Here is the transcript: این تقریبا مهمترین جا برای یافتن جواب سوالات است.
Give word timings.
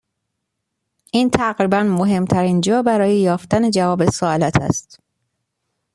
این 1.11 1.29
تقریبا 1.29 1.83
مهمترین 1.83 2.61
جا 2.61 2.81
برای 2.81 3.17
یافتن 3.19 3.71
جواب 3.71 4.09
سوالات 4.09 4.57
است. 4.61 4.99